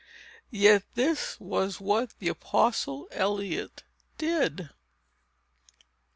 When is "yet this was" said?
0.49-1.79